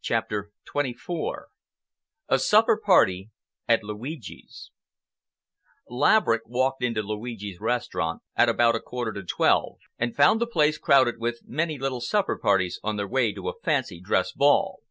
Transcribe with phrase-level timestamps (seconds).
[0.00, 1.32] CHAPTER XXIV
[2.28, 3.30] A SUPPER PARTY
[3.66, 4.70] AT LUIGI'S
[5.88, 10.78] Laverick walked into Luigi's Restaurant at about a quarter to twelve, and found the place
[10.78, 14.84] crowded with many little supper parties on their way to a fancy dress ball.